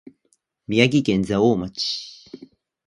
[0.67, 2.27] 宮城県蔵王町